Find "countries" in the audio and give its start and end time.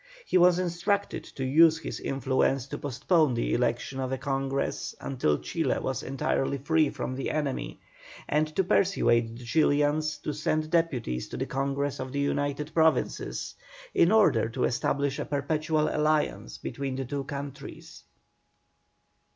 17.25-18.01